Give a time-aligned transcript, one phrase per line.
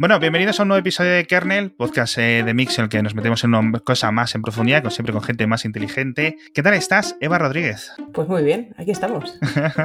[0.00, 3.02] Bueno, bienvenidos a un nuevo episodio de Kernel, podcast eh, de Mix en el que
[3.02, 6.38] nos metemos en una cosa más en profundidad, con, siempre con gente más inteligente.
[6.54, 7.92] ¿Qué tal estás, Eva Rodríguez?
[8.14, 9.38] Pues muy bien, aquí estamos.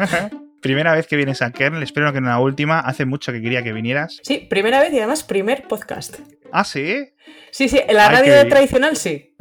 [0.62, 2.80] primera vez que vienes a Kernel, espero que no la última.
[2.80, 4.22] Hace mucho que quería que vinieras.
[4.24, 6.20] Sí, primera vez y además primer podcast.
[6.50, 7.10] ¿Ah, sí?
[7.52, 9.36] Sí, sí, en la radio tradicional sí.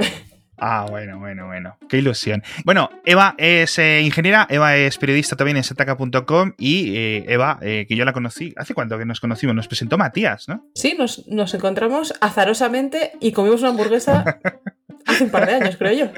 [0.59, 1.77] Ah, bueno, bueno, bueno.
[1.89, 2.43] Qué ilusión.
[2.65, 7.87] Bueno, Eva es eh, ingeniera, Eva es periodista también en setaca.com y eh, Eva, eh,
[7.89, 9.55] que yo la conocí, ¿hace cuánto que nos conocimos?
[9.55, 10.67] Nos presentó Matías, ¿no?
[10.75, 14.41] Sí, nos, nos encontramos azarosamente y comimos una hamburguesa
[15.07, 16.13] hace un par de años, creo yo.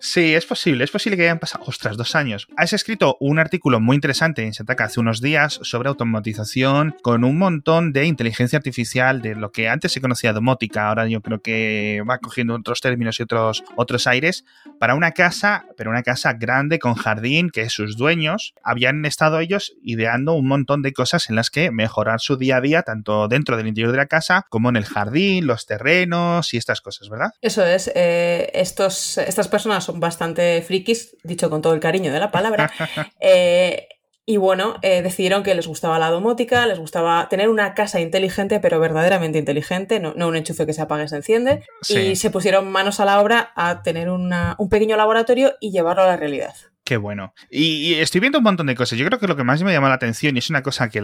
[0.00, 2.46] Sí, es posible, es posible que hayan pasado, ostras, dos años.
[2.56, 7.38] Has escrito un artículo muy interesante en Setaca hace unos días sobre automatización con un
[7.38, 12.02] montón de inteligencia artificial de lo que antes se conocía domótica, ahora yo creo que
[12.08, 14.44] va cogiendo otros términos y otros, otros aires,
[14.78, 19.74] para una casa, pero una casa grande con jardín que sus dueños habían estado ellos
[19.82, 23.56] ideando un montón de cosas en las que mejorar su día a día, tanto dentro
[23.56, 27.30] del interior de la casa como en el jardín, los terrenos y estas cosas, ¿verdad?
[27.40, 27.90] Eso es.
[27.94, 28.17] Eh,
[28.52, 32.70] estos, estas personas son bastante frikis, dicho con todo el cariño de la palabra.
[33.20, 33.88] Eh,
[34.30, 38.60] y bueno, eh, decidieron que les gustaba la domótica, les gustaba tener una casa inteligente,
[38.60, 41.62] pero verdaderamente inteligente, no, un enchufe que se apague y se enciende.
[41.88, 46.08] Y se pusieron manos a la obra a tener un pequeño laboratorio y llevarlo a
[46.08, 46.54] la realidad.
[46.88, 47.34] Qué bueno.
[47.50, 48.98] Y, estoy viendo un montón de cosas.
[48.98, 51.02] Yo creo que lo que más me llama la atención, y es una cosa que,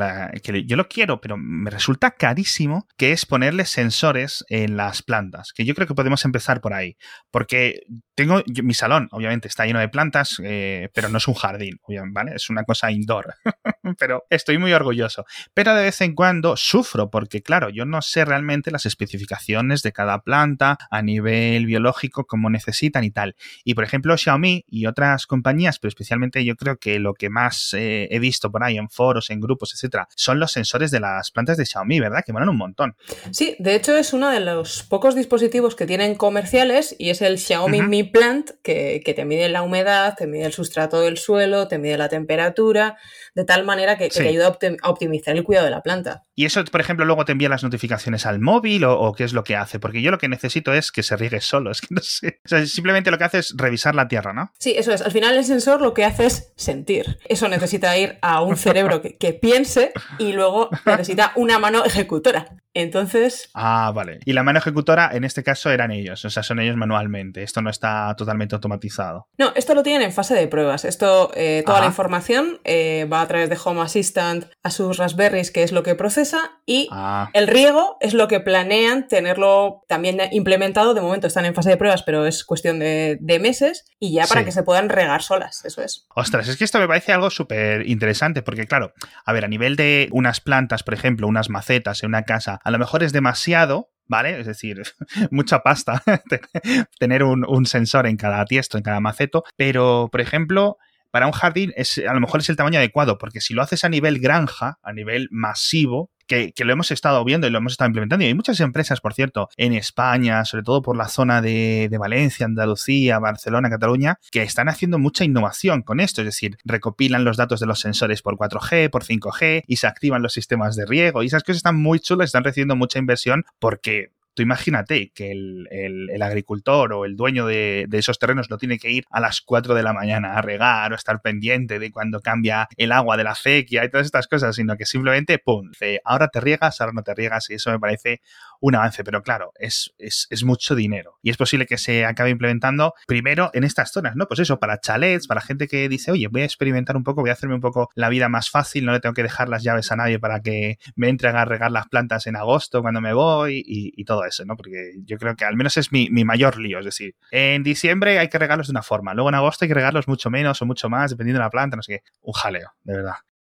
[0.64, 5.52] yo lo quiero, pero me resulta carísimo, que es ponerle sensores en las plantas.
[5.52, 6.96] Que yo creo que podemos empezar por ahí.
[7.30, 7.82] Porque
[8.14, 11.78] tengo mi salón, obviamente, está lleno de plantas, eh, pero no es un jardín,
[12.12, 12.32] ¿vale?
[12.34, 13.34] Es una cosa indoor.
[13.98, 15.26] pero estoy muy orgulloso.
[15.52, 19.92] Pero de vez en cuando sufro, porque claro, yo no sé realmente las especificaciones de
[19.92, 23.36] cada planta a nivel biológico, cómo necesitan y tal.
[23.64, 27.74] Y por ejemplo, Xiaomi y otras compañías pero especialmente yo creo que lo que más
[27.74, 31.30] eh, he visto por ahí en foros, en grupos, etcétera, son los sensores de las
[31.30, 32.22] plantas de Xiaomi, ¿verdad?
[32.24, 32.96] Que molan un montón.
[33.30, 37.38] Sí, de hecho es uno de los pocos dispositivos que tienen comerciales y es el
[37.38, 41.78] Xiaomi Mi Plant que, te mide la humedad, te mide el sustrato del suelo, te
[41.78, 42.96] mide la temperatura,
[43.34, 46.24] de tal manera que, te ayuda a, optimizar el cuidado de la planta.
[46.36, 49.44] ¿Y eso, por ejemplo, luego te envía las notificaciones al móvil o, qué es lo
[49.44, 49.78] que hace?
[49.78, 52.40] Porque yo lo que necesito es que se riegue solo, es que no sé.
[52.44, 54.52] O sea, simplemente lo que hace es revisar la tierra, ¿no?
[54.58, 55.02] Sí, eso es.
[55.02, 57.18] Al final el sensor lo que hace es sentir.
[57.28, 62.56] Eso necesita ir a un cerebro que, piense y luego necesita una mano ejecutora.
[62.74, 63.50] Entonces.
[63.54, 64.18] Ah, vale.
[64.24, 67.42] Y la mano ejecutora en este caso eran ellos, o sea, son ellos manualmente.
[67.42, 69.28] Esto no está totalmente automatizado.
[69.38, 70.84] No, esto lo tienen en fase de pruebas.
[70.84, 75.50] Esto, eh, toda la información eh, va a través de Home Assistant a sus Raspberries,
[75.50, 77.30] que es lo que procesa, y ah.
[77.32, 80.94] el riego es lo que planean tenerlo también implementado.
[80.94, 84.44] De momento están en fase de pruebas, pero es cuestión de, meses y ya para
[84.44, 85.64] que se puedan regar solas.
[85.64, 86.06] Eso es.
[86.14, 89.76] Ostras, es que esto me parece algo súper interesante, porque claro, a ver, a nivel
[89.76, 93.90] de unas plantas, por ejemplo, unas macetas en una casa, a lo mejor es demasiado,
[94.06, 94.40] ¿vale?
[94.40, 94.82] Es decir,
[95.30, 96.02] mucha pasta
[96.98, 100.78] tener un, sensor en cada tiesto, en cada maceto, pero, por ejemplo,
[101.10, 103.84] para un jardín es, a lo mejor es el tamaño adecuado, porque si lo haces
[103.84, 107.88] a nivel granja, a nivel masivo, que, lo hemos estado viendo y lo hemos estado
[107.88, 108.24] implementando.
[108.24, 112.46] Y hay muchas empresas, por cierto, en España, sobre todo por la zona de, Valencia,
[112.46, 116.20] Andalucía, Barcelona, Cataluña, que están haciendo mucha innovación con esto.
[116.20, 120.22] Es decir, recopilan los datos de los sensores por 4G, por 5G y se activan
[120.22, 121.22] los sistemas de riego.
[121.22, 126.22] Y esas cosas están muy chulas, están recibiendo mucha inversión porque Tú imagínate que el,
[126.22, 129.82] agricultor o el dueño de, esos terrenos no tiene que ir a las 4 de
[129.82, 133.84] la mañana a regar o estar pendiente de cuando cambia el agua de la acequia
[133.84, 135.70] y todas estas cosas, sino que simplemente, pum,
[136.04, 138.20] ahora te riegas, ahora no te riegas y eso me parece
[138.60, 142.94] un avance, pero claro, es, es, mucho dinero y es posible que se acabe implementando
[143.06, 144.26] primero en estas zonas, ¿no?
[144.26, 147.30] Pues eso, para chalets, para gente que dice, oye, voy a experimentar un poco, voy
[147.30, 149.92] a hacerme un poco la vida más fácil, no le tengo que dejar las llaves
[149.92, 153.62] a nadie para que me entren a regar las plantas en agosto cuando me voy
[153.66, 154.56] y todo eso, ¿no?
[154.56, 156.78] Porque yo creo que al menos es mi, mayor lío.
[156.78, 159.74] Es decir, en diciembre hay que regarlos de una forma, luego en agosto hay que
[159.74, 162.10] regarlos mucho menos o mucho más, dependiendo de la planta, no sé qué.
[162.22, 163.14] Un jaleo, de verdad.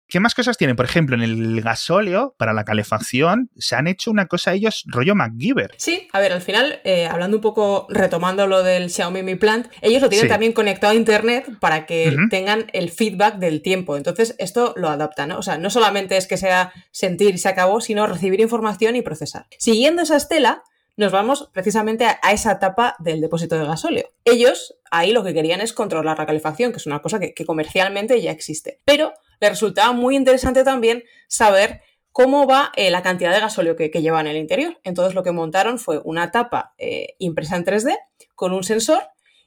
[0.08, 0.76] ¿Qué más cosas tienen?
[0.76, 5.16] Por ejemplo, en el gasóleo, para la calefacción, se han hecho una cosa ellos rollo
[5.16, 5.74] MacGyver.
[5.78, 9.68] Sí, a ver, al final, eh, hablando un poco, retomando lo del Xiaomi Mi Plant,
[9.82, 13.98] ellos lo tienen también conectado a Internet para que tengan el feedback del tiempo.
[13.98, 15.40] Entonces, esto lo adapta, ¿no?
[15.40, 19.02] O sea, no solamente es que sea sentir y se acabó, sino recibir información y
[19.02, 19.48] procesar.
[19.58, 20.64] Siguiendo esa estela,
[20.98, 24.10] nos vamos precisamente a, esa etapa del depósito de gasóleo.
[24.24, 28.22] Ellos ahí lo que querían es controlar la calefacción, que es una cosa que, comercialmente
[28.22, 28.82] ya existe.
[28.86, 31.82] Pero les resultaba muy interesante también saber
[32.12, 34.80] cómo va eh, la cantidad de gasóleo que, lleva en el interior.
[34.84, 37.98] Entonces lo que montaron fue una tapa eh, impresa en 3D
[38.36, 39.02] con un sensor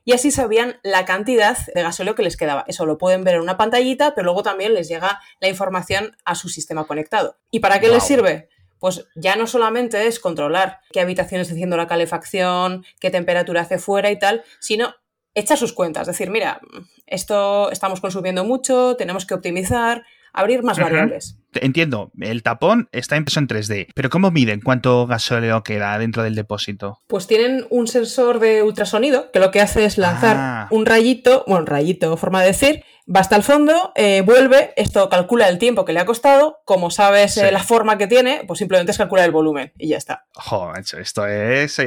[0.05, 2.65] y así sabían la cantidad de gasóleo que les quedaba.
[2.67, 6.35] Eso lo pueden ver en una pantallita, pero luego también les llega la información a
[6.35, 7.37] su sistema conectado.
[7.51, 8.49] ¿Y para qué les sirve?
[8.79, 13.79] Pues ya no solamente es controlar qué habitación está haciendo la calefacción, qué temperatura hace
[13.79, 14.95] fuera y tal, sino
[15.35, 16.61] echar sus cuentas, decir, mira,
[17.07, 21.39] esto estamos consumiendo mucho, tenemos que optimizar, abrir más variables.
[21.55, 26.35] Entiendo, el tapón está impreso en 3D, pero ¿cómo miden cuánto gasóleo queda dentro del
[26.35, 27.01] depósito?
[27.07, 30.69] Pues tienen un sensor de ultrasonido que lo que hace es lanzar ah.
[30.71, 35.09] un rayito, bueno, un rayito, forma de decir, va hasta el fondo, eh, vuelve, esto
[35.09, 38.59] calcula el tiempo que le ha costado, como sabes eh, la forma que tiene, pues
[38.59, 40.27] simplemente es calcular el volumen y ya está.
[40.35, 41.81] Joder, esto es,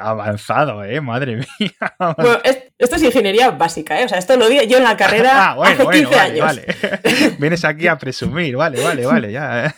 [0.00, 1.00] avanzado, ¿eh?
[1.00, 1.70] Madre mía.
[2.16, 2.38] Bueno,
[2.78, 4.04] esto es ingeniería básica, ¿eh?
[4.04, 6.46] O sea, esto lo di yo en la carrera ah, hace 15 años.
[6.46, 6.66] Vale.
[7.38, 9.74] Vienes aquí a presumir, vale, vale, vale, ya.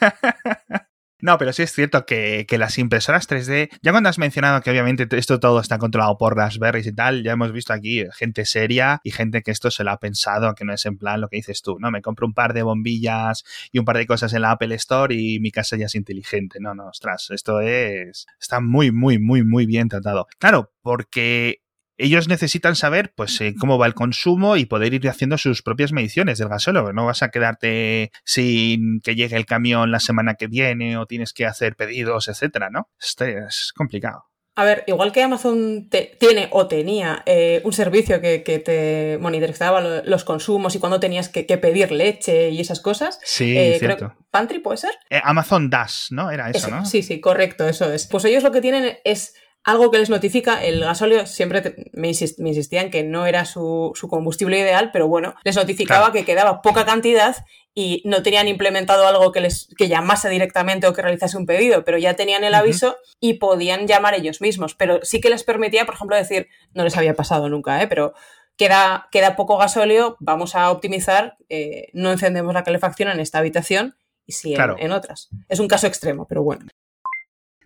[1.21, 5.09] No, pero sí es cierto que, las impresoras 3D, ya cuando has mencionado que obviamente
[5.17, 9.11] esto todo está controlado por Raspberry y tal, ya hemos visto aquí gente seria y
[9.11, 11.63] gente que esto se lo ha pensado, que no es en plan lo que dices
[11.63, 11.91] tú, ¿no?
[11.91, 15.15] Me compro un par de bombillas y un par de cosas en la Apple Store
[15.15, 16.59] y mi casa ya es inteligente.
[16.61, 18.27] No, no, ostras, esto es.
[18.41, 20.29] Está muy, muy, muy, muy bien tratado.
[20.39, 21.63] Claro, porque
[21.99, 25.93] ellos necesitan saber pues eh, cómo va el consumo y poder ir haciendo sus propias
[25.93, 26.93] mediciones del gasóleo.
[26.93, 31.33] No vas a quedarte sin que llegue el camión la semana que viene o tienes
[31.33, 32.89] que hacer pedidos, etcétera, ¿no?
[33.01, 34.25] Este es complicado.
[34.55, 40.25] A ver, igual que Amazon tiene o tenía eh, un servicio que, te monitorizaba los
[40.25, 43.21] consumos y cuando tenías que, pedir leche y esas cosas.
[43.23, 44.17] Sí, eh, cierto.
[44.33, 44.91] ¿Pantry puede ser?
[45.23, 46.33] Amazon Dash, ¿no?
[46.33, 46.85] Era eso, ¿no?
[46.87, 48.09] Sí, sí, correcto, eso es.
[48.09, 49.35] Pues ellos lo que tienen es
[49.69, 54.89] algo que les notifica, el gasóleo siempre me, insistían que no era su, combustible ideal,
[54.95, 57.37] pero bueno, les notificaba que quedaba poca cantidad
[57.75, 61.85] y no tenían implementado algo que les que llamase directamente o que realizase un pedido,
[61.85, 64.75] pero ya tenían el aviso y podían llamar ellos mismos.
[64.75, 67.89] Pero sí que les permitía, por ejemplo, decir, no les había pasado nunca, ¿eh?
[67.89, 68.15] pero
[68.57, 73.97] queda, queda poco gasóleo, vamos a optimizar, eh, no encendemos la calefacción en esta habitación
[74.25, 75.29] y sí en otras.
[75.51, 76.69] Es un caso extremo, pero bueno.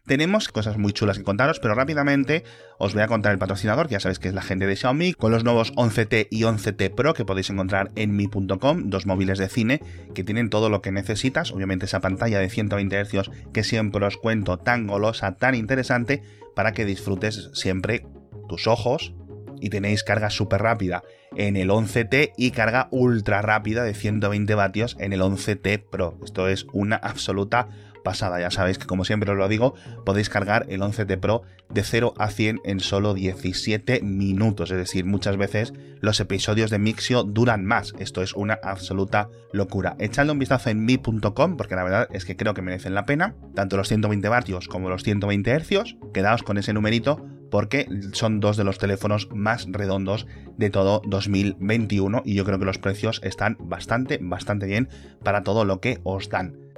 [0.07, 2.43] Tenemos cosas muy chulas que contaros, pero rápidamente
[2.79, 5.13] os voy a contar el patrocinador, que ya sabéis que es la gente de Xiaomi,
[5.15, 9.49] con los nuevos 11T y 11T Pro que podéis encontrar en mi.com, dos móviles de
[9.49, 9.81] cine
[10.13, 14.17] que tienen todo lo que necesitas, obviamente esa pantalla de 120 Hz que siempre os
[14.17, 16.23] cuento tan golosa, tan interesante,
[16.57, 18.05] para que disfrutes siempre
[18.49, 19.15] tus ojos
[19.61, 21.05] y tenéis carga súper rápida
[21.37, 26.19] en el 11T y carga ultra rápida de 120 vatios en el 11T Pro.
[26.25, 27.69] Esto es una absoluta
[28.03, 28.41] pasada.
[28.41, 32.15] Ya sabéis que como siempre os lo digo, podéis cargar el 11T Pro de 0
[32.19, 34.71] a 100 en solo 17 minutos.
[34.71, 37.95] Es decir, muchas veces los episodios de Mixio duran más.
[37.99, 39.97] Esto es una absoluta locura.
[39.99, 43.35] Echadle un vistazo en mi.com porque la verdad es que creo que merecen la pena.
[43.55, 45.97] Tanto los 120 vatios como los 120 hercios.
[46.13, 50.27] Quedaos con ese numerito porque son dos de los teléfonos más redondos
[50.57, 54.89] de todo 2021 y yo creo que los precios están bastante, bastante bien
[55.23, 56.72] para todo lo que os dan.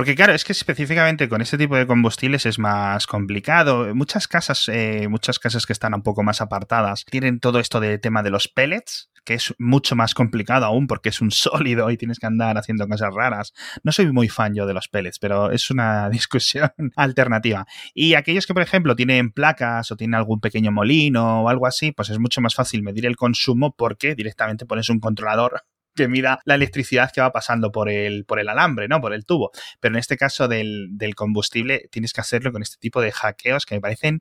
[0.00, 3.94] Porque claro, es que específicamente con este tipo de combustibles es más complicado.
[3.94, 7.98] Muchas casas, eh, muchas casas que están un poco más apartadas, tienen todo esto de
[7.98, 11.98] tema de los pellets, que es mucho más complicado aún porque es un sólido y
[11.98, 13.52] tienes que andar haciendo cosas raras.
[13.84, 17.66] No soy muy fan yo de los pellets, pero es una discusión alternativa.
[17.92, 21.92] Y aquellos que, por ejemplo, tienen placas o tienen algún pequeño molino o algo así,
[21.92, 25.62] pues es mucho más fácil medir el consumo porque directamente pones un controlador
[25.94, 29.00] que mida la electricidad que va pasando por el, por el alambre, ¿no?
[29.00, 29.50] Por el tubo.
[29.80, 33.66] Pero en este caso del, del combustible tienes que hacerlo con este tipo de hackeos
[33.66, 34.20] que me parecen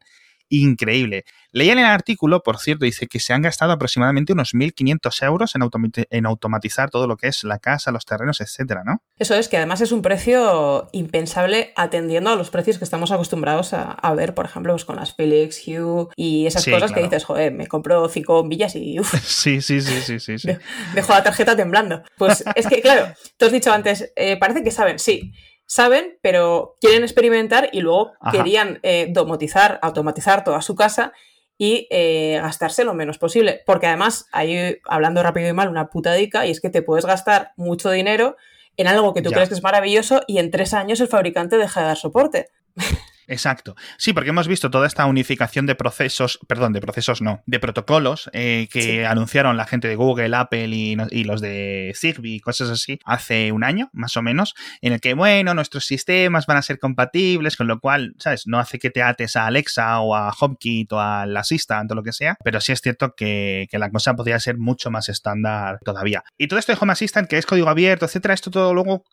[0.50, 1.26] increíble.
[1.52, 5.54] Leía en el artículo, por cierto, dice que se han gastado aproximadamente unos 1.500 euros
[5.56, 9.02] en, automatizar todo lo que es la casa, los terrenos, etcétera, ¿no?
[9.18, 13.74] Eso es, que además es un precio impensable atendiendo a los precios que estamos acostumbrados
[13.74, 17.52] a, ver, por ejemplo, pues con las Felix, Hue y esas cosas que dices, joder,
[17.52, 19.14] me compro cinco bombillas y uff.
[19.40, 20.50] Sí, sí, sí, sí, sí, sí.
[20.94, 22.04] Dejo la tarjeta temblando.
[22.18, 25.34] Pues es que, claro, tú has dicho antes, eh, parece que saben, sí
[25.70, 31.14] saben, pero quieren experimentar y luego querían eh, domotizar, automatizar toda su casa
[31.60, 33.62] y eh, gastarse lo menos posible.
[33.68, 37.52] Porque además, ahí hablando rápido y mal, una putadica, y es que te puedes gastar
[37.56, 38.36] mucho dinero
[38.78, 41.82] en algo que tú crees que es maravilloso y en tres años el fabricante deja
[41.82, 42.48] de dar soporte.
[43.30, 43.76] Exacto.
[43.98, 48.30] Sí, porque hemos visto toda esta unificación de procesos, perdón, de procesos no, de protocolos
[48.34, 53.00] eh, que anunciaron la gente de Google, Apple y, los de Zigbee y cosas así
[53.06, 56.80] hace un año, más o menos, en el que, bueno, nuestros sistemas van a ser
[56.80, 58.48] compatibles, con lo cual, ¿sabes?
[58.48, 62.02] No hace que te ates a Alexa o a HomeKit o al Assistant o lo
[62.02, 65.78] que sea, pero sí es cierto que, que la cosa podría ser mucho más estándar
[65.86, 66.24] todavía.
[66.36, 69.04] Y todo esto de Home Assistant, que es código abierto, etcétera, esto todo luego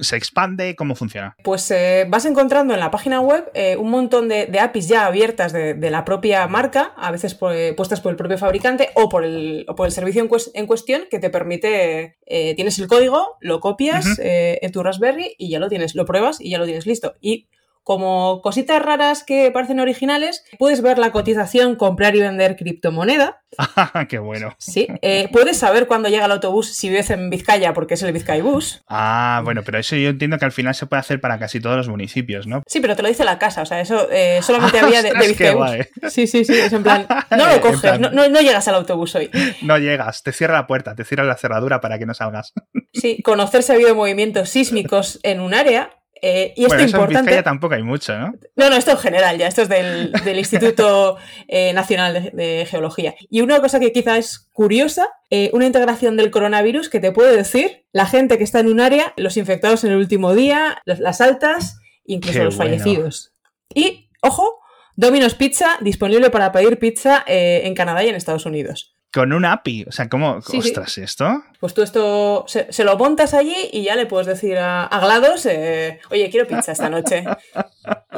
[0.00, 0.74] ¿Se expande?
[0.74, 1.36] ¿Cómo funciona?
[1.44, 5.52] Pues eh, vas encontrando en la página web eh, un montón de, APIs ya abiertas
[5.52, 9.64] de, la propia marca, a veces eh, puestas por el propio fabricante o por el,
[9.76, 10.20] por el servicio
[10.54, 15.60] en, cuestión, que te permite, tienes el código, lo copias en tu Raspberry y ya
[15.60, 17.14] lo tienes, lo pruebas y ya lo tienes listo.
[17.20, 17.46] Y
[17.86, 23.44] como cositas raras que parecen originales, puedes ver la cotización, comprar y vender criptomoneda.
[24.08, 24.56] ¡Qué bueno!
[24.58, 28.12] Sí, eh, puedes saber cuándo llega el autobús si vives en Vizcaya porque es el
[28.12, 28.82] Vizcaibus.
[28.88, 31.76] Ah, bueno, pero eso yo entiendo que al final se puede hacer para casi todos
[31.76, 32.64] los municipios, ¿no?
[32.66, 35.28] Sí, pero te lo dice la casa, o sea, eso eh, solamente había de, de
[35.28, 35.70] Vizcaibus.
[36.10, 39.30] Sí, sí, sí, es en plan, no lo coges, no, no, llegas al autobús hoy.
[39.62, 42.52] No llegas, te cierra la puerta, te cierra la cerradura para que no salgas.
[42.92, 45.90] Sí, conocer si ha habido movimientos sísmicos en un área
[46.22, 47.36] eh, y esto eso importante.
[47.36, 48.34] En tampoco hay mucho, ¿no?
[48.56, 51.18] No, no, esto en general ya, esto es del, Instituto
[51.48, 53.14] eh, Nacional de, Geología.
[53.30, 57.36] Y una cosa que quizá es curiosa, eh, una integración del coronavirus que te puede
[57.36, 61.20] decir la gente que está en un área, los infectados en el último día, las,
[61.20, 63.34] altas, incluso los fallecidos.
[63.74, 64.60] Y, ojo,
[64.96, 68.95] Domino's Pizza disponible para pedir pizza en Canadá y en Estados Unidos.
[69.12, 69.84] Con un API.
[69.88, 70.38] O sea, ¿cómo?
[70.38, 71.42] ostras, ¿esto?
[71.60, 76.00] Pues tú esto se, lo montas allí y ya le puedes decir a, GLaDOS, eh,
[76.10, 77.24] oye, quiero pizza esta noche.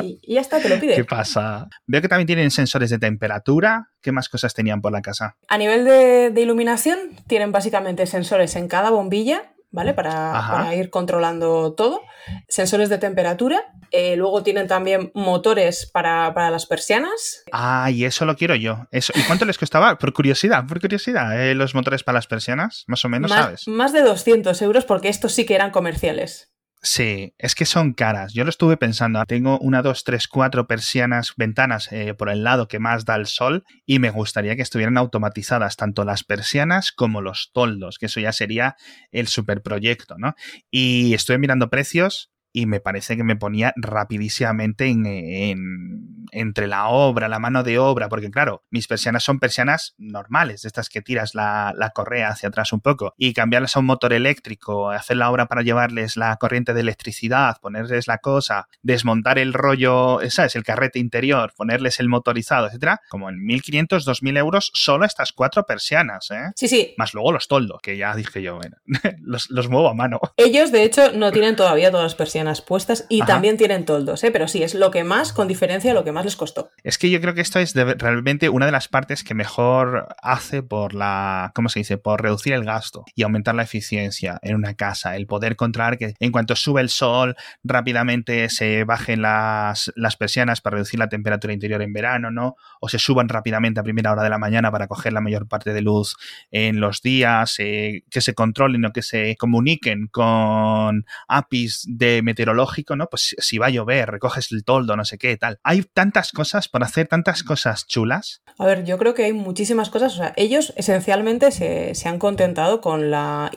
[0.01, 0.95] Y, ya está, te lo pide.
[0.95, 1.69] ¿Qué pasa?
[1.87, 3.91] Veo que también tienen sensores de temperatura.
[4.01, 5.37] ¿Qué más cosas tenían por la casa?
[5.49, 9.95] A nivel de, de iluminación, tienen básicamente sensores en cada bombilla ¿vale?
[9.95, 12.03] Para, ir controlando todo.
[12.49, 13.63] Sensores de temperatura.
[13.91, 17.45] Eh, luego tienen también motores para, las persianas.
[17.53, 18.87] Ah, y eso lo quiero yo.
[18.91, 19.13] Eso.
[19.17, 19.99] ¿Y cuánto les costaba?
[19.99, 23.69] Por curiosidad, por curiosidad, eh, los motores para las persianas, más o menos, ¿sabes?
[23.69, 26.53] Más de 200 euros porque estos sí que eran comerciales.
[26.81, 28.33] Sí, es que son caras.
[28.33, 29.25] Yo lo estuve pensando.
[29.27, 33.27] Tengo una, dos, tres, cuatro persianas, ventanas eh, por el lado que más da el
[33.27, 38.21] sol y me gustaría que estuvieran automatizadas tanto las persianas como los toldos, que eso
[38.21, 38.77] ya sería
[39.11, 40.35] el superproyecto, ¿no?
[40.71, 47.29] Y estuve mirando precios y me parece que me ponía rapidísimamente en, entre la obra,
[47.29, 51.37] la mano de obra, porque claro, mis persianas son persianas normales, de estas que tiras
[51.37, 55.47] la, correa hacia atrás un poco, y cambiarlas a un motor eléctrico, hacer la obra
[55.47, 60.57] para llevarles la corriente de electricidad, ponerles la cosa, desmontar el rollo, ¿sabes?
[60.57, 65.65] El carrete interior, ponerles el motorizado, etcétera, como en 1.500, 2.000 euros solo estas cuatro
[65.65, 66.51] persianas, ¿eh?
[66.57, 66.95] Sí, sí.
[66.99, 68.79] Más luego los toldos, que ya dije yo, bueno,
[69.21, 70.19] los, los muevo a mano.
[70.37, 74.31] Ellos, de hecho, no tienen todavía todas las persianas puestas y también tienen toldos, ¿eh?
[74.31, 76.71] pero sí, es lo que más, con diferencia, lo que más les costó.
[76.83, 80.63] Es que yo creo que esto es realmente una de las partes que mejor hace
[80.63, 81.99] por la, ¿cómo se dice?
[81.99, 86.15] Por reducir el gasto y aumentar la eficiencia en una casa, el poder controlar que
[86.19, 91.53] en cuanto sube el sol rápidamente se bajen las, las persianas para reducir la temperatura
[91.53, 92.57] interior en verano, ¿no?
[92.81, 95.73] O se suban rápidamente a primera hora de la mañana para coger la mayor parte
[95.73, 96.17] de luz
[96.51, 102.95] en los días, eh, que se controlen o que se comuniquen con APIs de meteorológico,
[102.95, 103.09] ¿no?
[103.09, 105.59] Pues si va a llover, recoges el toldo, no sé qué, tal.
[105.65, 108.43] Hay tantas cosas para hacer, tantas cosas chulas.
[108.59, 110.15] A ver, yo creo que hay muchísimas cosas.
[110.15, 113.51] O sea, ellos esencialmente se, han contentado con la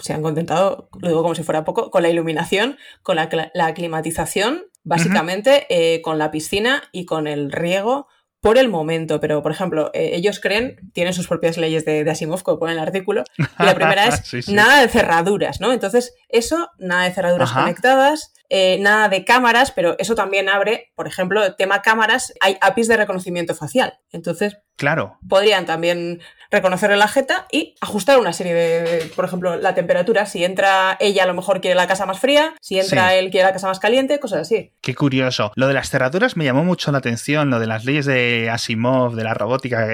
[0.00, 4.64] se han contentado, lo digo como si fuera poco, con la iluminación, con la, climatización,
[4.84, 8.06] básicamente, eh, con la piscina y con el riego
[8.42, 12.42] por el momento, pero por ejemplo, eh, ellos creen, tienen sus propias leyes de, Asimov,
[12.42, 15.72] como pone el artículo, y la primera es nada de cerraduras, ¿no?
[15.72, 21.08] Entonces, eso, nada de cerraduras conectadas, eh, nada de cámaras, pero eso también abre, por
[21.08, 23.98] ejemplo, el tema cámaras, hay APIs de reconocimiento facial.
[24.10, 25.16] Entonces, claro.
[25.26, 30.26] podrían también reconocerle la jeta y ajustar una serie de, por ejemplo, la temperatura.
[30.26, 33.46] Si entra ella, a lo mejor quiere la casa más fría, si entra él, quiere
[33.46, 34.74] la casa más caliente, cosas así.
[34.82, 35.52] Qué curioso.
[35.56, 39.14] Lo de las cerraduras me llamó mucho la atención, lo de las leyes de Asimov,
[39.14, 39.88] de la robótica,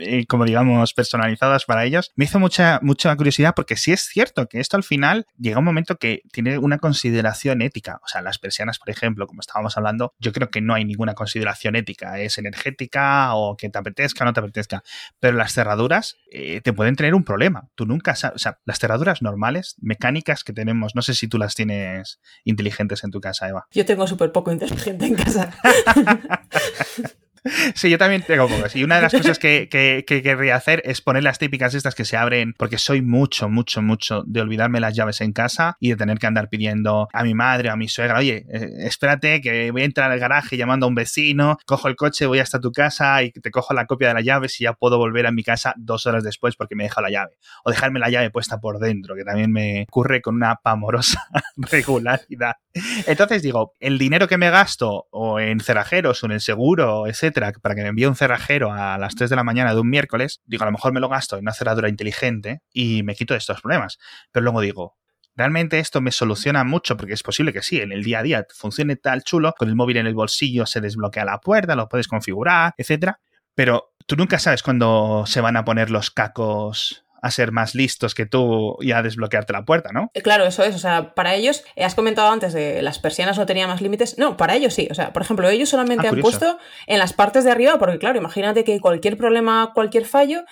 [0.00, 4.46] eh, como digamos, personalizadas para ellos, me hizo mucha, mucha curiosidad porque sí es cierto
[4.46, 8.00] que esto al final llega un momento que tiene una consideración ética.
[8.04, 11.14] O sea, las persianas, por ejemplo, como estábamos hablando, yo creo que no hay ninguna
[11.14, 12.18] consideración ética.
[12.20, 14.82] Es energética o que te apetezca o no te apetezca.
[15.20, 17.68] Pero las cerraduras eh, te pueden tener un problema.
[17.74, 18.36] Tú nunca sabes.
[18.36, 23.04] O sea, las cerraduras normales, mecánicas que tenemos, no sé si tú las tienes inteligentes
[23.04, 23.66] en tu casa, Eva.
[23.72, 25.52] Yo tengo súper poco inteligente en casa.
[27.74, 28.74] Sí, yo también tengo pocos.
[28.76, 32.04] Y una de las cosas que, que, querría hacer es poner las típicas estas que
[32.04, 35.96] se abren, porque soy mucho, mucho, mucho de olvidarme las llaves en casa y de
[35.96, 39.70] tener que andar pidiendo a mi madre o a mi suegra, oye, eh, espérate que
[39.70, 42.72] voy a entrar al garaje llamando a un vecino, cojo el coche, voy hasta tu
[42.72, 45.42] casa y te cojo la copia de la llave y ya puedo volver a mi
[45.42, 47.38] casa dos horas después porque me deja la llave.
[47.64, 51.26] O dejarme la llave puesta por dentro, que también me ocurre con una pamorosa
[51.56, 52.56] regularidad.
[53.06, 57.52] Entonces digo, el dinero que me gasto o en cerrajeros o en el seguro, etcétera,
[57.62, 60.42] para que me envíe un cerrajero a las 3 de la mañana de un miércoles,
[60.46, 63.38] digo, a lo mejor me lo gasto en una cerradura inteligente y me quito de
[63.38, 63.98] estos problemas.
[64.32, 64.96] Pero luego digo,
[65.34, 68.46] realmente esto me soluciona mucho, porque es posible que sí, en el día a día
[68.54, 72.08] funcione tal chulo, con el móvil en el bolsillo se desbloquea la puerta, lo puedes
[72.08, 73.20] configurar, etcétera.
[73.54, 78.14] Pero tú nunca sabes cuándo se van a poner los cacos a ser más listos
[78.14, 80.10] que tú y a desbloquearte la puerta, ¿no?
[80.14, 80.74] Eh, claro, eso es.
[80.74, 84.18] O sea, para ellos, eh, has comentado antes de las persianas no tenían más límites.
[84.18, 84.88] No, para ellos sí.
[84.90, 87.98] O sea, por ejemplo, ellos solamente ah, han puesto en las partes de arriba, porque
[87.98, 90.44] claro, imagínate que cualquier problema, cualquier fallo,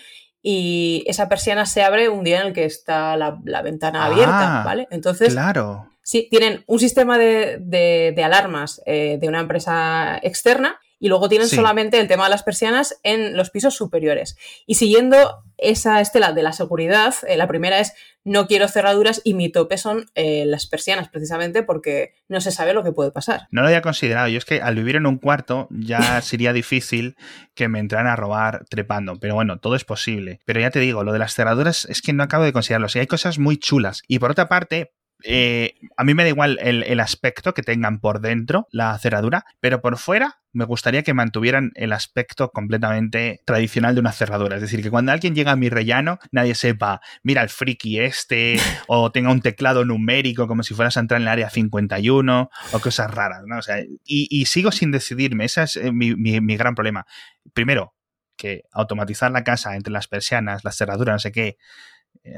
[0.42, 4.64] y esa persiana se abre un día en el que está la, ventana abierta, ah,
[4.64, 4.87] ¿vale?
[4.90, 5.32] Entonces.
[5.32, 5.90] Claro.
[6.02, 11.98] Sí, tienen un sistema de, alarmas eh, de una empresa externa y luego tienen solamente
[11.98, 14.36] el tema de las persianas en los pisos superiores.
[14.66, 17.92] Y siguiendo esa estela de la seguridad, eh, la primera es
[18.24, 22.72] no quiero cerraduras y mi tope son eh, las persianas, precisamente porque no se sabe
[22.72, 23.46] lo que puede pasar.
[23.50, 24.28] No lo había considerado.
[24.28, 27.16] Yo es que al vivir en un cuarto ya sería difícil
[27.54, 29.18] que me entraran a robar trepando.
[29.20, 30.40] Pero bueno, todo es posible.
[30.44, 32.88] Pero ya te digo, lo de las cerraduras es que no acabo de considerarlo.
[32.92, 34.02] O hay cosas muy chulas.
[34.08, 34.92] Y por otra parte,
[35.25, 39.80] eh, a mí me da igual el, aspecto que tengan por dentro, la cerradura, pero
[39.80, 44.56] por fuera me gustaría que mantuvieran el aspecto completamente tradicional de una cerradura.
[44.56, 48.56] Es decir, que cuando alguien llega a mi rellano, nadie sepa, mira el friki este,
[48.88, 52.78] o tenga un teclado numérico como si fueras a entrar en el área 51, o
[52.80, 53.58] cosas raras, ¿no?
[53.58, 57.06] O sea, y, sigo sin decidirme, ese es eh, mi, mi gran problema.
[57.52, 57.94] Primero,
[58.37, 61.56] que automatizar la casa entre las persianas, las cerraduras, no sé qué,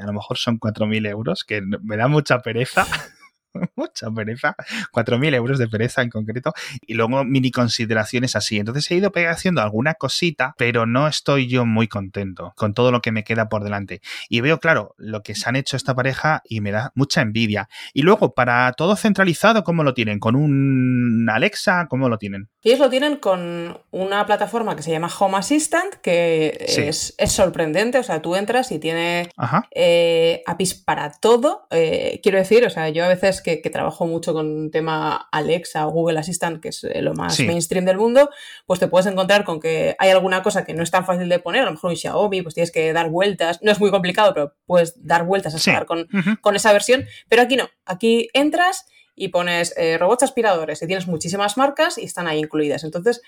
[0.01, 2.85] a lo mejor son 4.000 euros, que me da mucha pereza.
[3.75, 4.55] mucha pereza,
[4.93, 8.57] 4.000 euros de pereza en concreto, y luego mini consideraciones así.
[8.57, 13.01] Entonces he ido haciendo alguna cosita, pero no estoy yo muy contento con todo lo
[13.01, 14.01] que me queda por delante.
[14.29, 17.69] Y veo, claro, lo que se han hecho esta pareja y me da mucha envidia.
[17.93, 20.19] Y luego, para todo centralizado, ¿cómo lo tienen?
[20.19, 21.87] ¿Con un Alexa?
[21.89, 22.49] ¿Cómo lo tienen?
[22.63, 27.99] Ellos lo tienen con una plataforma que se llama Home Assistant, que es, sorprendente.
[27.99, 29.29] O sea, tú entras y tiene
[29.71, 31.67] eh, APIs para todo.
[31.71, 35.87] Eh, quiero decir, o sea, yo a veces que, trabajo mucho con un tema Alexa
[35.87, 38.29] o Google Assistant, que es eh, lo más mainstream del mundo,
[38.65, 41.39] pues te puedes encontrar con que hay alguna cosa que no es tan fácil de
[41.39, 44.33] poner, a lo mejor un Xiaomi, pues tienes que dar vueltas, no es muy complicado,
[44.33, 46.07] pero puedes dar vueltas a sacar con,
[46.41, 51.07] con esa versión, pero aquí no, aquí entras y pones eh, robots aspiradores y tienes
[51.07, 52.83] muchísimas marcas y están ahí incluidas.
[52.83, 53.21] Entonces,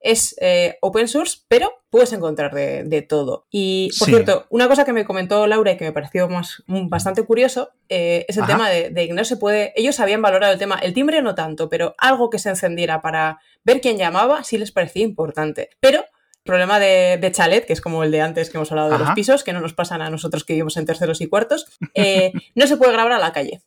[0.00, 3.46] es eh, open source, pero puedes encontrar de, todo.
[3.50, 6.88] Y, por cierto, una cosa que me comentó Laura y que me pareció más, mm,
[6.88, 9.72] bastante curioso eh, es el tema de, que no se puede.
[9.76, 13.40] Ellos habían valorado el tema, el timbre no tanto, pero algo que se encendiera para
[13.64, 15.70] ver quién llamaba sí les parecía importante.
[15.80, 16.04] Pero
[16.44, 19.44] problema de, chalet, que es como el de antes que hemos hablado de los pisos,
[19.44, 22.76] que no nos pasan a nosotros que vivimos en terceros y cuartos, eh, no se
[22.76, 23.62] puede grabar a la calle.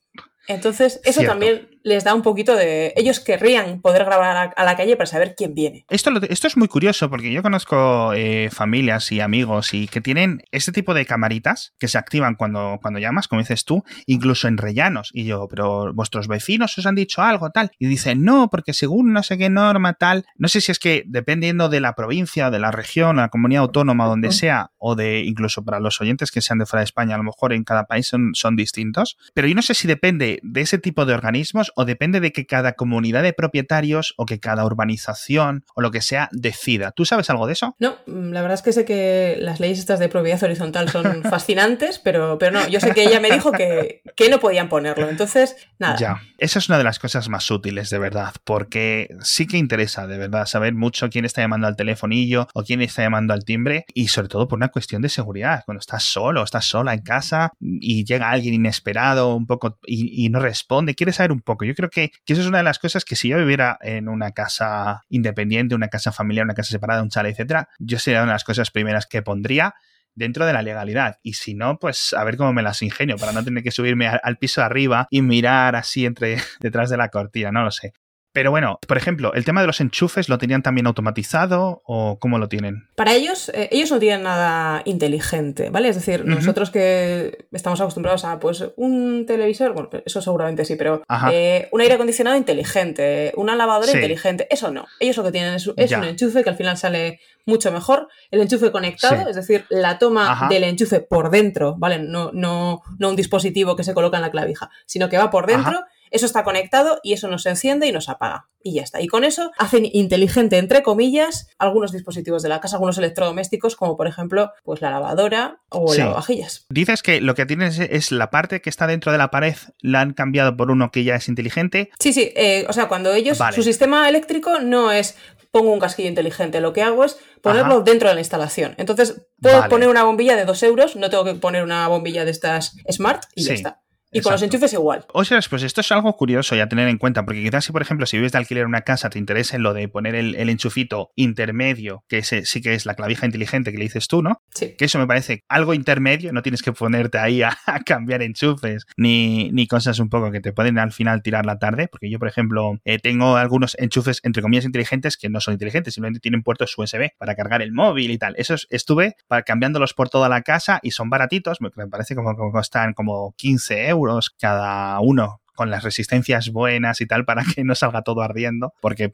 [0.48, 2.94] Entonces, eso también les da un poquito de...
[2.96, 5.86] Ellos querrían poder grabar a la, calle para saber quién viene.
[5.90, 10.44] Esto, esto es muy curioso porque yo conozco eh, familias y amigos y que tienen
[10.52, 14.58] este tipo de camaritas que se activan cuando, cuando llamas, como dices tú, incluso en
[14.58, 15.10] rellanos.
[15.14, 17.72] Y yo, pero vuestros vecinos os han dicho algo tal.
[17.80, 21.04] Y dicen, no, porque según no sé qué norma tal, no sé si es que
[21.08, 25.64] dependiendo de la provincia, de la región, la comunidad autónoma, donde sea, o de incluso
[25.64, 28.08] para los oyentes que sean de fuera de España, a lo mejor en cada país
[28.08, 29.18] son, son distintos.
[29.34, 32.46] Pero yo no sé si depende de ese tipo de organismos o depende de que
[32.46, 36.92] cada comunidad de propietarios o que cada urbanización o lo que sea decida.
[36.92, 37.76] ¿Tú sabes algo de eso?
[37.80, 41.24] No, mm, la verdad es que sé que las leyes estas de propiedad horizontal son
[41.30, 45.10] fascinantes, pero, pero no, yo sé que ella me dijo que, que no podían ponerlo.
[45.10, 45.96] Entonces, nada.
[45.98, 50.08] Ya, esa es una de las cosas más útiles, de verdad, porque sí que interesa,
[50.08, 53.86] de verdad, saber mucho quién está llamando al telefonillo o quién está llamando al timbre
[53.94, 55.64] y sobre todo por una cuestión de seguridad.
[55.66, 60.30] Cuando estás solo, estás sola en casa y llega alguien inesperado un poco y, y
[60.30, 61.61] no responde, quieres saber un poco.
[61.64, 64.32] Yo creo que, eso es una de las cosas que si yo viviera en una
[64.32, 68.36] casa independiente, una casa familiar, una casa separada, un chalet, etcétera, yo sería una de
[68.36, 69.76] las cosas primeras que pondría
[70.16, 71.18] dentro de la legalidad.
[71.24, 74.08] Y si no, pues a ver cómo me las ingenio para no tener que subirme
[74.08, 77.94] al piso arriba y mirar así entre detrás de la cortina, no lo sé.
[78.34, 82.38] Pero bueno, por ejemplo, el tema de los enchufes, ¿lo tenían también automatizado o cómo
[82.38, 82.88] lo tienen?
[82.96, 85.90] Para ellos, eh, ellos no tienen nada inteligente, ¿vale?
[85.90, 91.04] Es decir, nosotros que estamos acostumbrados a, pues, un televisor, bueno, eso seguramente sí, pero
[91.32, 94.86] eh, un aire acondicionado inteligente, una lavadora inteligente, eso no.
[95.00, 98.08] Ellos lo que tienen es, un enchufe que al final sale mucho mejor.
[98.30, 102.00] El enchufe conectado, es decir, la toma del enchufe por dentro, ¿vale?
[102.00, 105.48] No, no, no un dispositivo que se coloca en la clavija, sino que va por
[105.48, 105.84] dentro.
[106.12, 108.48] Eso está conectado y eso nos enciende y nos apaga.
[108.64, 109.02] Y ya está.
[109.02, 113.98] Y con eso hacen inteligente, entre comillas, algunos dispositivos de la casa, algunos electrodomésticos, como
[113.98, 116.66] por ejemplo, pues la lavadora o el lavavajillas.
[116.70, 120.02] Dices que lo que tienes es la parte que está dentro de la pared, la
[120.02, 121.90] han cambiado por uno que ya es inteligente.
[122.00, 122.32] Sí, sí.
[122.36, 125.16] Eh, o sea, cuando ellos, su sistema eléctrico no es
[125.52, 126.62] pongo un casquillo inteligente.
[126.62, 128.74] Lo que hago es ponerlo dentro de la instalación.
[128.78, 132.32] Entonces, puedo poner una bombilla de dos euros, no tengo que poner una bombilla de
[132.32, 133.82] estas smart y ya está.
[134.12, 135.06] Y con los enchufes igual.
[135.14, 137.82] O sea, pues esto es algo curioso ya tener en cuenta, porque quizás si, por
[137.82, 142.04] ejemplo, si vives de alquiler una casa, te interesa lo de poner el, enchufito intermedio,
[142.10, 144.42] que ese sí que es la clavija inteligente que le dices tú, ¿no?
[144.54, 144.76] Sí.
[144.78, 149.50] Que eso me parece algo intermedio, no tienes que ponerte ahí a, cambiar enchufes ni,
[149.52, 152.28] ni, cosas un poco que te pueden al final tirar la tarde, porque yo, por
[152.28, 156.78] ejemplo, eh, tengo algunos enchufes, entre comillas, inteligentes que no son inteligentes, simplemente tienen puertos
[156.78, 158.34] USB para cargar el móvil y tal.
[158.38, 162.52] Esos estuve para, cambiándolos por toda la casa y son baratitos, me, parece como que
[162.52, 164.01] costan como 15 euros
[164.40, 169.14] cada uno con las resistencias buenas y tal para que no salga todo ardiendo, porque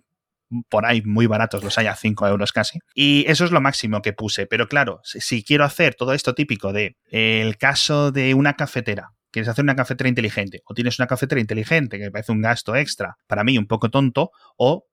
[0.69, 2.79] por ahí muy baratos los hay a 5 euros casi.
[2.93, 4.45] Y eso es lo máximo que puse.
[4.45, 9.49] Pero claro, si, quiero hacer todo esto típico de el caso de una cafetera, quieres
[9.49, 13.17] hacer una cafetera inteligente, o tienes una cafetera inteligente que me parece un gasto extra,
[13.27, 14.85] para mí un poco tonto, o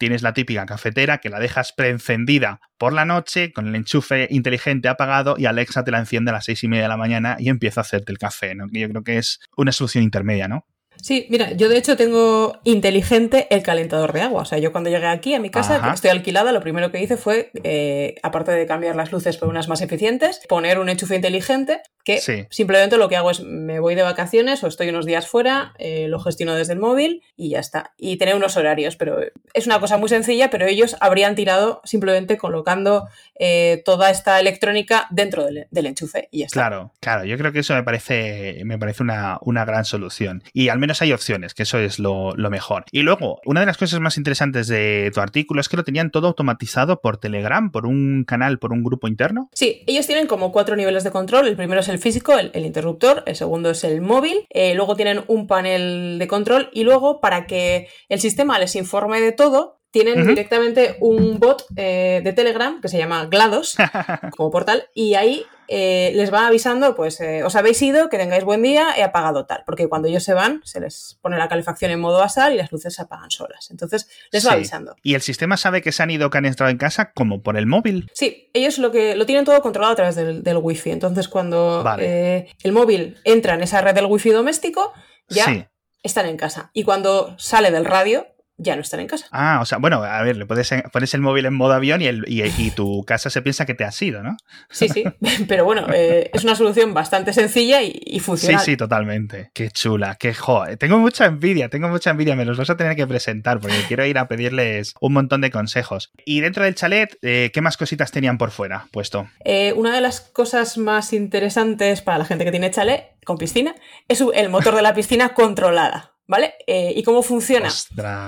[0.00, 4.88] tienes la típica cafetera que la dejas preencendida por la noche con el enchufe inteligente
[4.88, 7.50] apagado y Alexa te la enciende a las seis y media de la mañana y
[7.50, 8.66] empieza a hacerte el café, ¿no?
[8.72, 10.64] yo creo que es una solución intermedia, ¿no?
[11.02, 14.42] Sí, mira, yo de hecho tengo inteligente el calentador de agua.
[14.42, 17.02] O sea, yo cuando llegué aquí a mi casa, que estoy alquilada, lo primero que
[17.02, 21.16] hice fue, eh, aparte de cambiar las luces por unas más eficientes, poner un enchufe
[21.16, 25.28] inteligente que simplemente lo que hago es me voy de vacaciones o estoy unos días
[25.28, 27.92] fuera, eh, lo gestiono desde el móvil y ya está.
[27.98, 29.18] Y tener unos horarios, pero
[29.54, 33.08] es una cosa muy sencilla, pero ellos habrían tirado simplemente colocando
[33.38, 36.60] eh, toda esta electrónica dentro del, enchufe y ya está.
[36.60, 40.42] Claro, claro, yo creo que eso me parece, me parece una, una gran solución.
[40.52, 42.84] Y al menos hay opciones, que eso es lo, lo mejor.
[42.90, 46.10] Y luego, una de las cosas más interesantes de tu artículo es que lo tenían
[46.10, 49.48] todo automatizado por Telegram, por un canal, por un grupo interno.
[49.52, 51.48] Sí, ellos tienen como cuatro niveles de control.
[51.48, 55.22] El primero es el físico, el, interruptor, el segundo es el móvil, eh, luego tienen
[55.26, 60.26] un panel de control y luego para que el sistema les informe de todo, tienen
[60.26, 63.76] directamente un bot eh, de Telegram que se llama GLaDOS
[64.36, 68.42] como portal y ahí eh, les va avisando, pues eh, os habéis ido, que tengáis
[68.42, 71.92] buen día, he apagado tal, porque cuando ellos se van se les pone la calefacción
[71.92, 73.70] en modo basal y las luces se apagan solas.
[73.70, 74.96] Entonces les va avisando.
[75.02, 77.56] ¿Y el sistema sabe que se han ido, que han entrado en casa, como por
[77.56, 78.10] el móvil?
[78.14, 80.90] Sí, ellos lo que lo tienen todo controlado a través del, del wifi.
[80.90, 84.92] Entonces cuando el móvil entra en esa red del wifi doméstico,
[85.28, 85.70] ya
[86.02, 86.70] están en casa.
[86.72, 88.26] Y cuando sale del radio,
[88.60, 89.26] ya no están en casa.
[89.32, 92.06] Ah, o sea, bueno, a ver, le puedes pones el móvil en modo avión y,
[92.06, 94.36] el, y, tu casa se piensa que te has ido, ¿no?
[94.70, 95.04] Sí, sí,
[95.48, 98.60] pero bueno, eh, es una solución bastante sencilla y, y funcional.
[98.60, 99.50] Sí, sí, totalmente.
[99.54, 100.64] Qué chula, qué jo.
[100.78, 104.04] Tengo mucha envidia, tengo mucha envidia, me los vas a tener que presentar porque quiero
[104.04, 106.12] ir a pedirles un montón de consejos.
[106.24, 109.28] Y dentro del chalet, eh, ¿qué más cositas tenían por fuera puesto?
[109.44, 113.74] Eh, una de las cosas más interesantes para la gente que tiene chalet con piscina
[114.08, 116.09] es el motor de la piscina controlada.
[116.30, 116.54] ¿Vale?
[116.68, 117.68] Eh, ¿Y cómo funciona?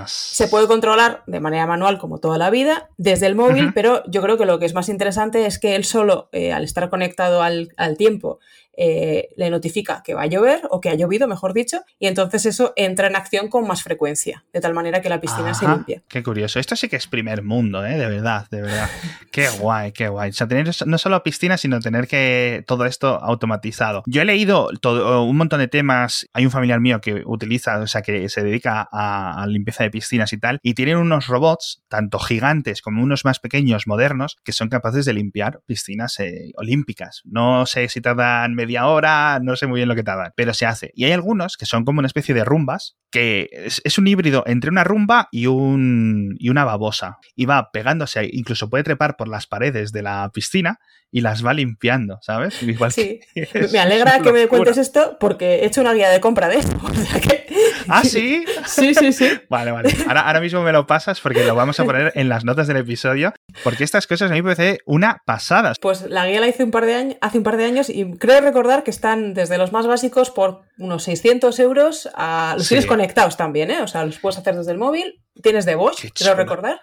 [0.06, 4.20] Se puede controlar de manera manual como toda la vida desde el móvil, pero yo
[4.22, 7.44] creo que lo que es más interesante es que él solo, eh, al estar conectado
[7.44, 8.40] al, al tiempo
[8.74, 12.46] eh, le notifica que va a llover o que ha llovido, mejor dicho, y entonces
[12.46, 16.02] eso entra en acción con más frecuencia, de tal manera que la piscina se limpia.
[16.08, 16.58] Qué curioso.
[16.58, 17.98] Esto sí que es primer mundo, ¿eh?
[17.98, 18.88] De verdad, de verdad.
[19.30, 20.30] qué guay, qué guay.
[20.30, 24.04] O sea, tener no solo piscina, sino tener que todo esto automatizado.
[24.06, 26.28] Yo he leído todo, un montón de temas.
[26.32, 30.38] Hay un familiar mío que utiliza, sea, que se dedica a, limpieza de piscinas y
[30.38, 35.04] tal, y tienen unos robots, tanto gigantes como unos más pequeños, modernos, que son capaces
[35.04, 37.22] de limpiar piscinas eh, olímpicas.
[37.24, 40.66] No sé si tardan media hora, no sé muy bien lo que tardan, pero se
[40.66, 40.92] hace.
[40.94, 44.70] Y hay algunos que son como una especie de rumbas, que es, un híbrido entre
[44.70, 47.18] una rumba y, un, y una babosa.
[47.36, 50.80] Y va pegándose, incluso puede trepar por las paredes de la piscina
[51.14, 52.60] y las va limpiando, ¿sabes?
[52.62, 53.20] Igual sí.
[53.72, 56.76] me alegra que me cuentes esto porque he hecho una guía de compra de esto.
[57.88, 58.44] ¿Ah, sí?
[58.66, 59.28] sí, sí, sí.
[59.50, 59.94] Vale, vale.
[60.08, 62.78] Ahora, ahora mismo me lo pasas porque lo vamos a poner en las notas del
[62.78, 65.74] episodio porque estas cosas a mí me parece una pasada.
[65.80, 68.10] Pues la guía la hice un par de años, hace un par de años y
[68.12, 72.86] creo recordar que están desde los más básicos por unos 600 euros a los tienes
[73.02, 73.80] conectados también, ¿eh?
[73.82, 76.80] O sea, los puedes hacer desde el móvil, tienes de Bosch, creo recordar.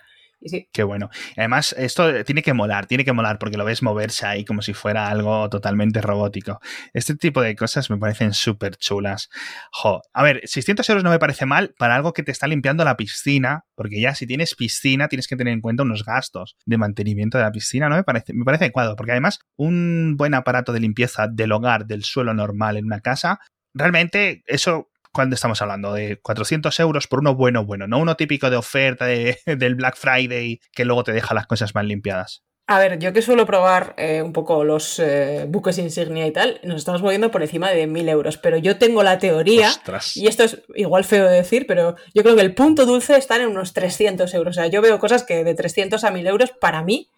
[0.74, 1.10] Qué bueno.
[1.38, 4.74] Además, esto tiene que molar, tiene que molar porque lo ves moverse ahí como si
[4.74, 6.60] fuera algo totalmente robótico.
[6.94, 9.30] Este tipo de cosas me parecen súper chulas.
[9.72, 10.02] Jo.
[10.14, 12.98] A ver, 600 euros no me parece mal para algo que te está limpiando la
[12.98, 17.38] piscina, porque ya si tienes piscina tienes que tener en cuenta unos gastos de mantenimiento
[17.38, 17.96] de la piscina, ¿no?
[17.96, 22.04] Me parece, me parece adecuado, porque además un buen aparato de limpieza del hogar, del
[22.04, 23.40] suelo normal en una casa,
[23.74, 25.94] realmente eso cuando estamos hablando?
[25.94, 29.06] De 400 euros por uno bueno, bueno, no uno típico de oferta
[29.46, 32.44] del Black Friday que luego te deja las cosas más limpiadas.
[32.72, 36.60] A ver, yo que suelo probar eh, un poco los eh, buques insignia y tal,
[36.64, 39.72] nos estamos moviendo por encima de 1000 euros, pero yo tengo la teoría,
[40.14, 43.38] y esto es igual feo de decir, pero yo creo que el punto dulce está
[43.38, 44.56] en unos 300 euros.
[44.56, 47.10] O sea, yo veo cosas que de 300 a 1000 euros para mí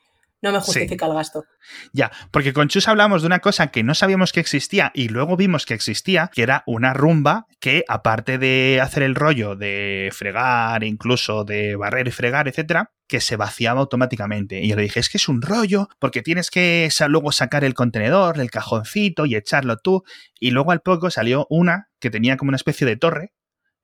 [0.41, 1.45] no me justifica el gasto.
[1.93, 5.37] Ya, porque con Chus hablamos de una cosa que no sabíamos que existía y luego
[5.37, 10.83] vimos que existía, que era una rumba que, aparte de hacer el rollo de fregar,
[10.83, 14.61] incluso de barrer y fregar, etcétera, que se vaciaba automáticamente.
[14.61, 17.73] Y yo le dije, es que es un rollo, porque tienes que luego sacar el
[17.73, 20.03] contenedor, el cajoncito y echarlo tú.
[20.39, 23.33] Y luego al poco salió una que tenía como una especie de torre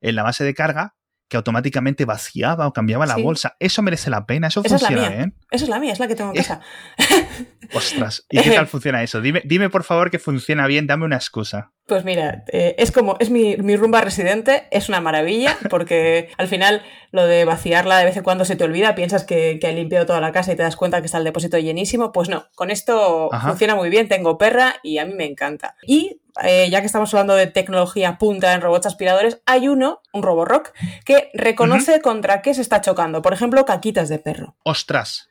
[0.00, 0.97] en la base de carga
[1.28, 3.56] que automáticamente vaciaba o cambiaba la bolsa.
[3.60, 5.24] Eso merece la pena, eso Esa funciona, es la mía.
[5.24, 5.32] ¿eh?
[5.50, 6.60] Esa es la mía, es la que tengo en casa.
[7.74, 9.20] Ostras, ¿y qué tal funciona eso?
[9.20, 11.72] Dime, dime por favor que funciona bien, dame una excusa.
[11.86, 16.82] Pues mira, eh, es como, es mi, rumba residente, es una maravilla, porque al final
[17.12, 20.20] lo de vaciarla de vez en cuando se te olvida, piensas que, que limpiado toda
[20.20, 22.10] la casa y te das cuenta que está el depósito llenísimo.
[22.12, 25.76] Pues no, con esto funciona muy bien, tengo perra y a mí me encanta.
[25.86, 30.22] Y eh, ya que estamos hablando de tecnología punta en robots aspiradores, hay uno, un
[30.22, 30.72] Roborock,
[31.04, 33.22] que reconoce contra qué se está chocando.
[33.22, 34.56] Por ejemplo, caquitas de perro.
[34.62, 35.28] ¡Ostras!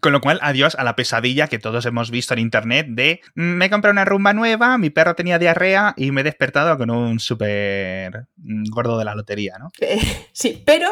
[0.00, 3.42] Con lo cual, adiós a la pesadilla que todos hemos visto en internet de mm,
[3.42, 6.90] me he comprado una rumba nueva, mi perro tenía diarrea y me he despertado con
[6.90, 9.70] un súper mm, gordo de la lotería, ¿no?
[9.78, 10.00] Eh,
[10.32, 10.88] sí, pero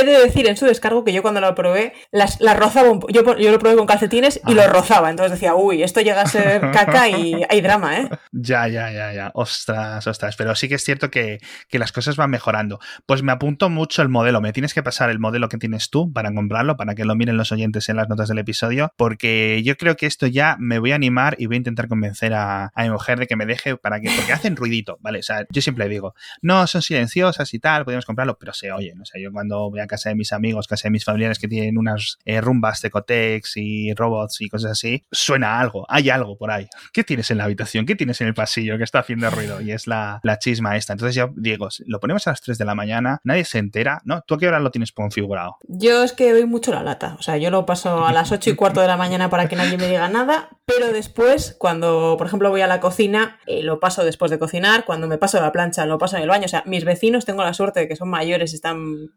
[0.00, 3.36] he de decir en su descargo que yo cuando lo probé, las, rozaba un yo,
[3.36, 5.10] yo lo probé con calcetines y lo rozaba.
[5.10, 8.08] Entonces decía, uy, esto llega a ser caca y hay drama, ¿eh?
[8.32, 9.30] Ya, ya, ya, ya.
[9.34, 10.36] Ostras, ostras.
[10.36, 12.80] Pero sí que es cierto que, que, las cosas van mejorando.
[13.06, 14.40] Pues me apunto mucho el modelo.
[14.40, 17.36] Me tienes que pasar el modelo que tienes tú para comprarlo, para que lo miren
[17.36, 20.92] los oyentes en las notas del episodio, porque yo creo que esto ya me voy
[20.92, 23.76] a animar y voy a intentar convencer a, a mi mujer de que me deje
[23.76, 25.20] para que, porque hacen ruidito, ¿vale?
[25.20, 29.00] O sea, yo siempre digo, no, son silenciosas y tal, podemos comprarlo, pero se oyen.
[29.00, 31.78] O sea, yo cuando a casa de mis amigos, casa de mis familiares que tienen
[31.78, 36.50] unas eh, rumbas de Cotex y robots y cosas así, suena algo, hay algo por
[36.50, 36.68] ahí.
[36.92, 37.86] ¿Qué tienes en la habitación?
[37.86, 39.60] ¿Qué tienes en el pasillo que está haciendo ruido?
[39.60, 40.92] Y es la, chisma esta.
[40.92, 44.22] Entonces yo digo, lo ponemos a las 3 de la mañana, nadie se entera, ¿no?
[44.26, 45.56] ¿Tú a qué hora lo tienes configurado?
[45.66, 47.16] Yo es que doy mucho la lata.
[47.18, 49.56] O sea, yo lo paso a las 8 y cuarto de la mañana para que
[49.56, 53.80] nadie me diga nada, pero después, cuando, por ejemplo, voy a la cocina, eh, lo
[53.80, 56.44] paso después de cocinar, cuando me paso la plancha, lo paso en el baño.
[56.44, 59.10] O sea, mis vecinos tengo la suerte de que son mayores, están,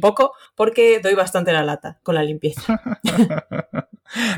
[0.00, 2.80] poco, porque doy bastante la lata con la limpieza.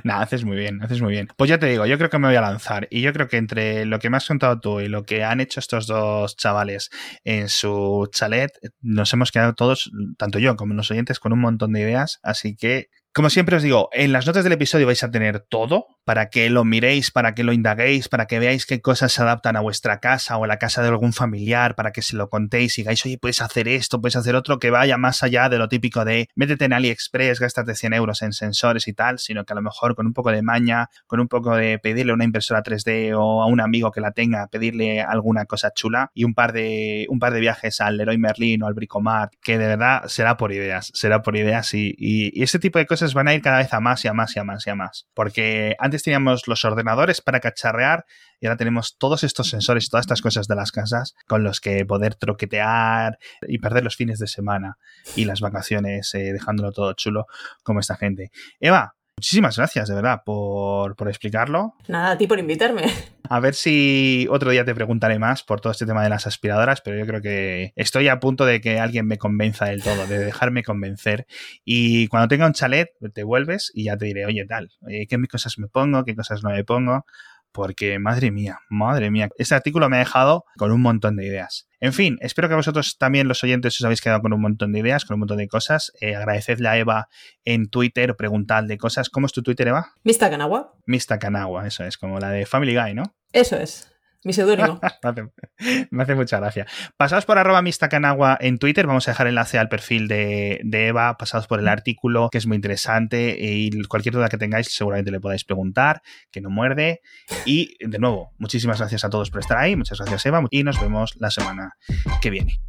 [0.05, 1.29] Nada, haces muy bien, haces muy bien.
[1.37, 2.89] Pues ya te digo, yo creo que me voy a lanzar.
[2.91, 5.41] Y yo creo que entre lo que me has contado tú y lo que han
[5.41, 6.91] hecho estos dos chavales
[7.25, 11.73] en su chalet, nos hemos quedado todos, tanto yo como los oyentes, con un montón
[11.73, 12.21] de ideas.
[12.23, 15.87] Así que como siempre os digo, en las notas del episodio vais a tener todo
[16.05, 19.55] para que lo miréis, para que lo indaguéis, para que veáis qué cosas se adaptan
[19.57, 22.79] a vuestra casa o a la casa de algún familiar, para que se lo contéis
[22.79, 25.69] y digáis, oye, puedes hacer esto, puedes hacer otro, que vaya más allá de lo
[25.69, 29.57] típico de métete en AliExpress, gástate 100 euros en sensores y tal, sino que a
[29.57, 33.15] lo mejor con un poco de maña, con un poco de pedirle una impresora 3D
[33.15, 37.07] o a un amigo que la tenga, pedirle alguna cosa chula y un par de,
[37.11, 40.53] un par de viajes al Leroy Merlin o al Bricomart, que de verdad será por
[40.53, 43.59] ideas, será por ideas y, y, y ese tipo de cosas van a ir cada
[43.59, 45.09] vez a más y a más y a más y a más.
[45.15, 48.05] Porque antes teníamos los ordenadores para cacharrear
[48.41, 51.61] y ahora tenemos todos estos sensores y todas estas cosas de las casas con los
[51.61, 54.79] que poder troquetear y perder los fines de semana
[55.17, 57.27] y las vacaciones eh, dejándolo todo chulo
[57.63, 58.31] como esta gente.
[58.61, 61.77] Eva, Muchísimas gracias, de verdad, por, por, explicarlo.
[61.87, 62.83] Nada, a ti por invitarme.
[63.29, 66.81] A ver si otro día te preguntaré más por todo este tema de las aspiradoras,
[66.81, 70.19] pero yo creo que estoy a punto de que alguien me convenza del todo, de
[70.19, 71.29] dejarme convencer.
[71.65, 75.17] Y cuando tenga un chalet, te vuelves y ya te diré, oye, tal, eh, ¿qué
[75.31, 76.05] cosas me pongo?
[76.05, 77.07] ¿Qué cosas no me pongo?
[77.53, 81.69] Porque madre mía, madre mía, este artículo me ha dejado con un montón de ideas.
[81.81, 84.79] En fin, espero que vosotros también, los oyentes, os habéis quedado con un montón de
[84.79, 85.93] ideas, con un montón de cosas.
[86.01, 87.09] Eh, agradecedle a Eva
[87.45, 89.11] en Twitter, preguntadle cosas.
[89.11, 89.93] ¿Cómo es tu Twitter, Eva?
[90.05, 90.75] Mista Canagua.
[90.87, 93.17] Mista Canagua, eso es, como la de Family Guy, ¿no?
[93.33, 93.92] Eso es.
[94.25, 94.81] Mi seudónimo.
[95.91, 96.67] me, hace, mucha gracia.
[96.97, 98.87] Pasaos por arroba mistacanagua en Twitter.
[98.87, 101.17] Vamos a dejar enlace al perfil de, de, Eva.
[101.17, 103.37] Pasaos por el artículo, que es muy interesante.
[103.39, 107.01] Y cualquier duda que tengáis, seguramente le podáis preguntar, que no muerde.
[107.45, 109.75] Y de nuevo, muchísimas gracias a todos por estar ahí.
[109.75, 110.43] Muchas gracias, Eva.
[110.51, 111.77] Y nos vemos la semana
[112.21, 112.61] que viene.